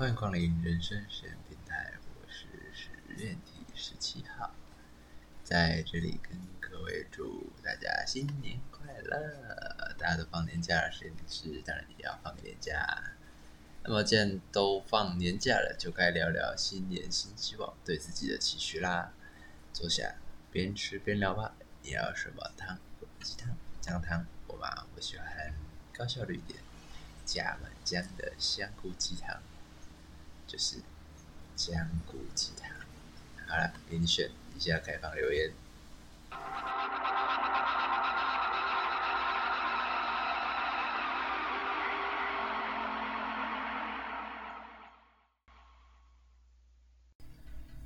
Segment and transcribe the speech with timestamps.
[0.00, 4.50] 欢迎光临人生实验平台，我是实验体十七号，
[5.44, 9.94] 在这里跟各位祝大家新年快乐！
[9.98, 13.12] 大家都放年假了，实验室当然也要放年假。
[13.82, 19.12] 那么既然都放年假了，就该聊聊新年新希望，对自己的期许啦。
[19.74, 20.14] 坐下，
[20.50, 21.54] 边吃边聊吧。
[21.82, 22.78] 你要什么汤？
[23.22, 24.24] 鸡汤、姜汤？
[24.46, 25.54] 我嘛，我喜欢
[25.92, 26.58] 高效率一点，
[27.26, 29.42] 加满姜的香菇鸡汤，
[30.50, 30.78] 就是
[31.54, 32.68] 香菇鸡汤。
[33.46, 35.52] 好了，给你选，以下开放留言。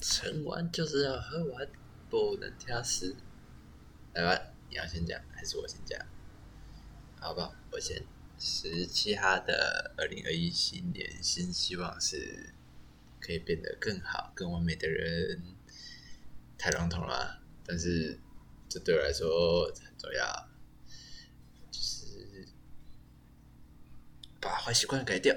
[0.00, 1.68] 盛完就是要喝完，
[2.08, 3.14] 不能挑食。
[4.14, 6.00] 来吧，你要先讲还是我先讲？
[7.20, 8.02] 好吧，我先。
[8.38, 12.52] 十七哈的二零二一新年新希望是
[13.20, 15.42] 可以变得更好、更完美的人。
[16.58, 18.18] 太笼统了，但是
[18.68, 20.48] 这对我来说很重要，
[21.70, 22.48] 就是
[24.40, 25.36] 把坏习惯改掉，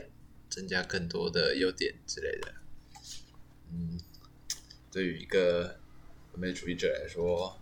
[0.50, 2.53] 增加更多的优点之类的。
[3.72, 4.00] 嗯。
[4.92, 5.80] 对于一个
[6.31, 7.61] 完美主义者来说，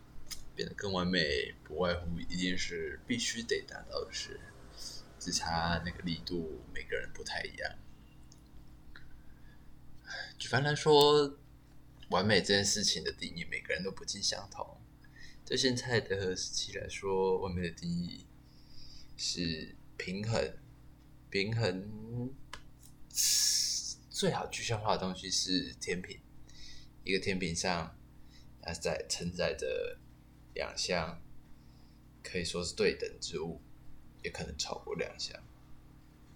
[0.56, 4.40] 变得更完美，不外乎一定是必须得达到的事，
[5.20, 7.76] 只差那个力度，每个人不太一样。
[10.38, 11.38] 举凡来说，
[12.10, 14.80] 完美这件事情的定义，每个人都不尽相同。
[15.46, 18.26] 对现在的时期来说，完美的定义
[19.16, 20.54] 是平衡，
[21.30, 22.34] 平衡
[24.10, 26.20] 最好具象化的东西是天平。
[27.04, 27.98] 一个天平上，
[28.62, 29.98] 它在承载着
[30.54, 31.22] 两项
[32.22, 33.62] 可以说是对等之物，
[34.24, 35.40] 也可能超过两项。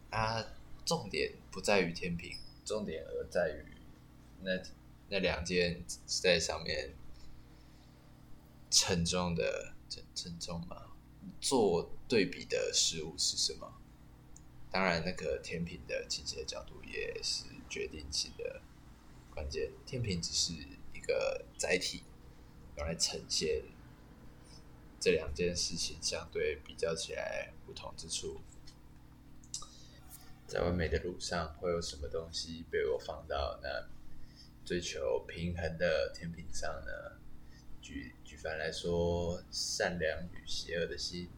[0.09, 0.45] 它
[0.85, 3.65] 重点不在于天平，重点而在于
[4.41, 4.51] 那
[5.09, 6.93] 那两件在上面
[8.69, 10.91] 称重的称称重嘛，
[11.39, 13.73] 做对比的事物是什么？
[14.71, 18.61] 当然，那个天平的倾斜角度也是决定性的。
[19.33, 20.53] 关键天平只是
[20.93, 22.03] 一个载体，
[22.77, 23.63] 用来呈现
[25.01, 28.39] 这两件事情相对比较起来不同之处。
[30.47, 33.89] 在完美的路上，会有什么东西被我放到那
[34.63, 37.19] 追求平衡的天平上呢？
[37.81, 41.29] 举举凡来说，善良与邪恶的心，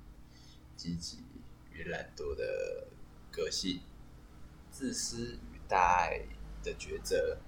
[0.75, 1.23] 积极
[1.71, 2.87] 与懒惰的
[3.31, 3.81] 个性，
[4.69, 6.25] 自私与大爱
[6.61, 7.39] 的抉择。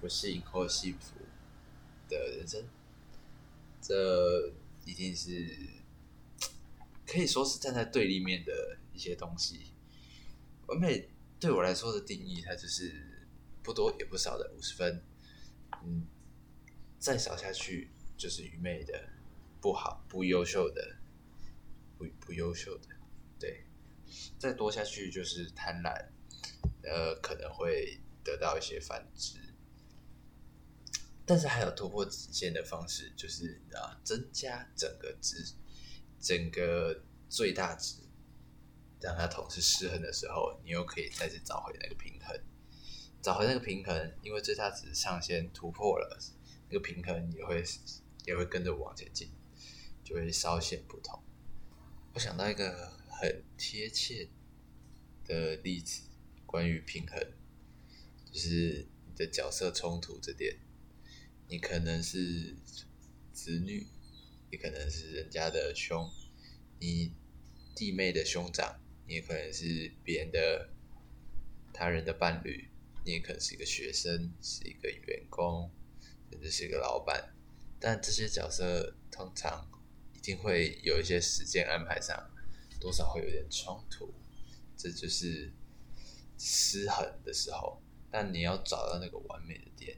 [0.00, 1.16] 不幸或幸福
[2.08, 2.64] 的人生，
[3.82, 4.52] 这
[5.08, 5.56] 定是
[7.06, 9.72] 可以说是站在对立面的一些东西。
[10.66, 11.08] 完美
[11.40, 13.26] 对我来说的定义，它就是
[13.62, 15.02] 不多也不少的五十分。
[15.82, 16.06] 嗯，
[16.98, 19.08] 再少下去就是愚昧的、
[19.60, 20.96] 不好、不优秀的、
[21.96, 22.88] 不不优秀的。
[23.38, 23.64] 对，
[24.38, 26.08] 再多下去就是贪婪，
[26.82, 29.38] 呃，可能会得到一些反制。
[31.28, 35.52] 但是还有突破极限的方式，就是啊，增加整个值，
[36.18, 37.96] 整个最大值，
[38.98, 42.34] 让它同时失衡的时候，你又可以再次找回那个平衡，
[43.20, 46.18] 找回那个平衡，因为最大值上限突破了，
[46.70, 47.62] 那个平衡也会
[48.24, 49.30] 也会跟着往前进，
[50.02, 51.22] 就会稍显不同。
[52.14, 54.30] 我想到一个很贴切
[55.26, 56.04] 的例子，
[56.46, 57.20] 关于平衡，
[58.32, 60.56] 就是你的角色冲突这点。
[61.50, 62.54] 你可能是
[63.32, 63.86] 子女，
[64.50, 66.10] 也可能是人家的兄，
[66.78, 67.14] 你
[67.74, 70.68] 弟妹的兄长，你也可能是别人的
[71.72, 72.68] 他人的伴侣，
[73.04, 75.70] 你也可能是一个学生，是一个员工，
[76.30, 77.34] 甚至是一个老板。
[77.80, 79.70] 但这些角色通常
[80.14, 82.30] 一定会有一些时间安排上，
[82.78, 84.12] 多少会有点冲突，
[84.76, 85.50] 这就是
[86.36, 87.80] 失衡的时候。
[88.10, 89.96] 但你要找到那个完美的点。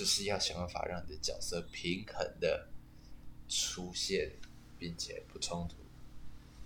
[0.00, 2.68] 就是要想办法让你的角色平衡的
[3.50, 4.32] 出现，
[4.78, 5.74] 并且不冲突，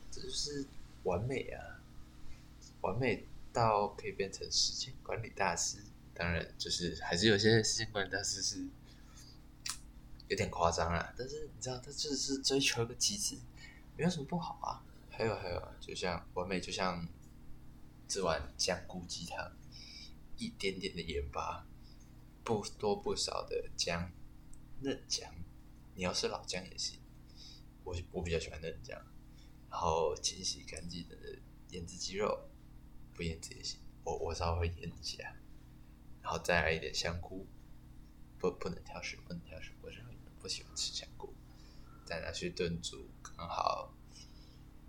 [0.08, 0.64] 这就是
[1.02, 1.82] 完美啊！
[2.82, 5.78] 完美到可以变成时间管理大师。
[6.14, 8.64] 当然，就是还是有些时间管理大师是
[10.28, 11.12] 有点夸张啦。
[11.18, 13.36] 但是你知道，他就是追求一个极致，
[13.96, 14.78] 没有什么不好啊。
[15.10, 17.04] 还有还有，就像完美，就像
[18.06, 19.50] 这碗香菇鸡汤，
[20.36, 21.66] 一点点的盐巴。
[22.44, 24.12] 不多不少的姜，
[24.80, 25.32] 嫩姜，
[25.94, 27.00] 你要是老姜也行。
[27.82, 28.98] 我我比较喜欢嫩姜，
[29.70, 31.16] 然后清洗干净的
[31.70, 32.48] 腌制鸡肉，
[33.14, 33.80] 不腌制也行。
[34.04, 35.34] 我我稍微腌一下，
[36.22, 37.46] 然后再来一点香菇，
[38.38, 40.04] 不不能挑食，不能挑食，我是
[40.38, 41.32] 不喜欢吃香菇，
[42.04, 43.90] 再拿去炖煮，刚好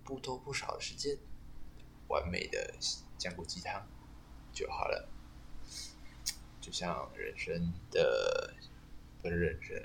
[0.04, 1.18] 不多不少的时间，
[2.10, 2.76] 完美的
[3.18, 3.88] 香菇鸡汤
[4.52, 5.10] 就好了。
[6.76, 8.54] 像人生的
[9.22, 9.82] 不是人生，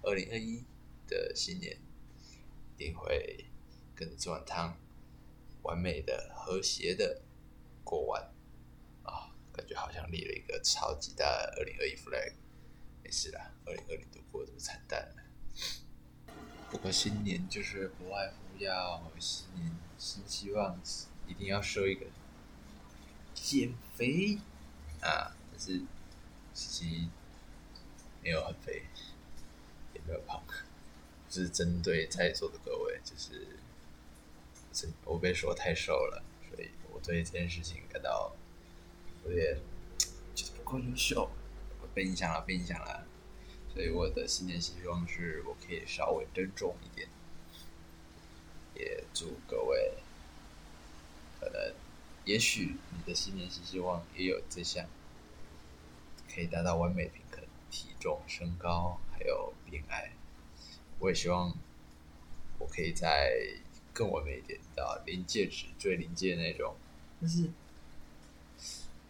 [0.00, 0.64] 二零二一
[1.06, 1.76] 的新年
[2.74, 3.44] 一定会
[3.94, 4.74] 跟着这碗汤，
[5.60, 7.20] 完美的和谐的
[7.84, 8.32] 过完
[9.02, 9.28] 啊。
[9.52, 12.32] 感觉好像立了一个超级大的二零二一 flag，
[13.04, 16.34] 没事啦，二零二零都过这么惨淡了。
[16.70, 20.80] 不过新年就是不外乎要新年新希望，
[21.28, 22.06] 一定要说一个
[23.34, 24.38] 减肥
[25.02, 25.36] 啊！
[25.50, 25.82] 但是
[26.54, 27.08] 其实
[28.22, 28.82] 没有很肥，
[29.94, 30.42] 也没有胖，
[31.28, 33.46] 就是针对在座的各位，就是
[35.04, 38.34] 我被说太瘦了，所以我对这件事情感到。
[39.24, 39.56] 有点
[40.34, 41.30] 觉得不够优秀，
[41.94, 43.06] 被影响了，被影响了。
[43.72, 47.08] 所以我的新年希望是我可以稍微增重一点。
[48.74, 49.94] 也祝各位，
[51.38, 51.72] 可能，
[52.24, 54.88] 也许你的新年新希望也有这项，
[56.34, 57.40] 可以达到完美平衡，
[57.70, 60.10] 体重、身高还有 BMI。
[60.98, 61.52] 我也希望
[62.58, 63.32] 我可以再
[63.92, 66.74] 更完美一点，到临界值最临界那种。
[67.20, 67.50] 但是。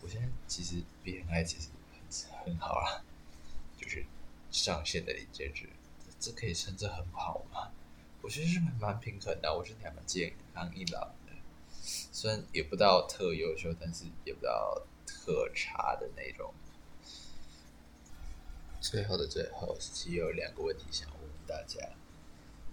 [0.04, 3.04] 我现在其实 BMI 其实很很好啦，
[3.76, 4.04] 就是
[4.50, 5.68] 上限的临界值，
[6.18, 7.70] 这可以称之很好吗？
[8.20, 11.32] 我觉得是蛮平衡的，我身体还蛮健康一朗的，
[12.10, 16.52] 虽然也不到特优秀，但是也不到特差的那种。
[18.82, 21.79] 最后的最后，其实有两个问题想问大家：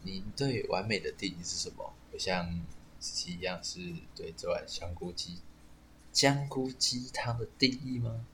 [0.02, 1.94] 您对完美的定义是什么？
[2.18, 2.50] 像
[3.00, 3.80] 十七一样，是
[4.16, 5.38] 对这碗香菇鸡。
[6.12, 8.26] 香菇鸡汤的定义吗？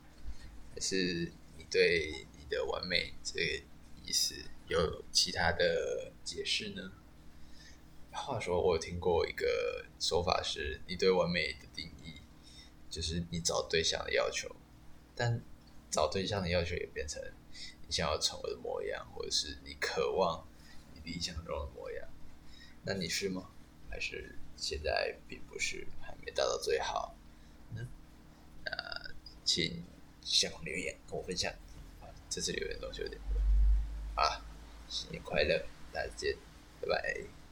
[0.73, 3.63] 还是你对你的完美这个
[4.05, 4.33] 意思
[4.69, 6.93] 有其他的解释呢？
[8.11, 12.21] 话说，我有听过一个说法，是你对完美的定义
[12.89, 14.55] 就是你找对象的要求，
[15.13, 15.43] 但
[15.95, 17.23] 找对象的要求也变成
[17.87, 20.45] 你想要成为的模样，或者是你渴望
[20.93, 22.05] 你理想中的模样。
[22.83, 23.49] 那你是吗？
[23.89, 27.15] 还是现在并不是，还没达到最好？
[28.65, 29.13] 呃，
[29.45, 29.85] 请
[30.21, 31.49] 下方留言跟我分享。
[32.01, 34.21] 啊，这次留言东西有点多。
[34.21, 34.43] 啊，
[34.89, 36.35] 新年快乐，大家见，
[36.81, 37.44] 拜拜。